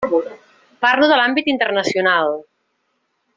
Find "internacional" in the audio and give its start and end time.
1.53-2.35